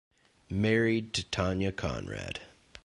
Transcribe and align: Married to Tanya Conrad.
Married 0.49 1.13
to 1.13 1.23
Tanya 1.23 1.71
Conrad. 1.71 2.39